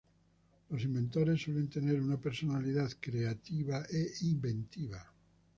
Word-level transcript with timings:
Los 0.71 0.81
inventores 0.83 1.43
suelen 1.43 1.69
tener 1.69 2.01
una 2.01 2.17
"personalidad 2.17 2.91
creativa" 2.99 3.85
e 3.87 4.07
inventiva. 4.21 5.07